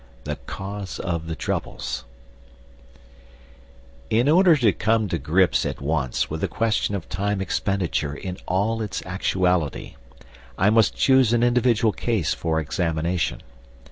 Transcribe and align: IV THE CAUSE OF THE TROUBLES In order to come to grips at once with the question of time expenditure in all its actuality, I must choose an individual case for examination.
IV 0.01 0.23
THE 0.23 0.35
CAUSE 0.47 0.97
OF 0.97 1.27
THE 1.27 1.35
TROUBLES 1.35 2.05
In 4.09 4.27
order 4.27 4.55
to 4.55 4.71
come 4.73 5.07
to 5.09 5.19
grips 5.19 5.63
at 5.63 5.79
once 5.79 6.27
with 6.27 6.41
the 6.41 6.47
question 6.47 6.95
of 6.95 7.07
time 7.07 7.39
expenditure 7.39 8.15
in 8.15 8.39
all 8.47 8.81
its 8.81 9.05
actuality, 9.05 9.93
I 10.57 10.71
must 10.71 10.95
choose 10.95 11.33
an 11.33 11.43
individual 11.43 11.93
case 11.93 12.33
for 12.33 12.59
examination. 12.59 13.43